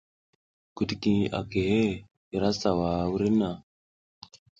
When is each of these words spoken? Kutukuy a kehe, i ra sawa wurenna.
Kutukuy 0.75 1.19
a 1.37 1.39
kehe, 1.51 1.83
i 2.33 2.35
ra 2.41 2.49
sawa 2.61 2.89
wurenna. 3.11 3.51